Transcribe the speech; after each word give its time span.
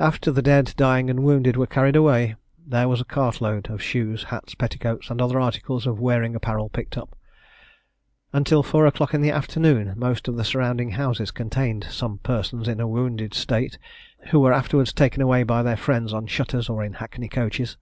After 0.00 0.32
the 0.32 0.42
dead, 0.42 0.74
dying, 0.76 1.08
and 1.08 1.22
wounded, 1.22 1.56
were 1.56 1.68
carried 1.68 1.94
away, 1.94 2.34
there 2.66 2.88
was 2.88 3.00
a 3.00 3.04
cart 3.04 3.40
load 3.40 3.70
of 3.70 3.80
shoes, 3.80 4.24
hats, 4.24 4.56
petticoats, 4.56 5.08
and 5.08 5.22
other 5.22 5.38
articles 5.38 5.86
of 5.86 6.00
wearing 6.00 6.34
apparel, 6.34 6.68
picked 6.68 6.98
up. 6.98 7.16
Until 8.32 8.64
four 8.64 8.86
o'clock 8.86 9.14
in 9.14 9.20
the 9.22 9.30
afternoon, 9.30 9.94
most 9.96 10.26
of 10.26 10.34
the 10.34 10.42
surrounding 10.42 10.90
houses 10.90 11.30
contained 11.30 11.84
some 11.88 12.18
persons 12.18 12.66
in 12.66 12.80
a 12.80 12.88
wounded 12.88 13.34
state, 13.34 13.78
who 14.30 14.40
were 14.40 14.52
afterwards 14.52 14.92
taken 14.92 15.22
away 15.22 15.44
by 15.44 15.62
their 15.62 15.76
friends 15.76 16.12
on 16.12 16.26
shutters, 16.26 16.68
or 16.68 16.82
in 16.82 16.94
hackney 16.94 17.28
coaches. 17.28 17.76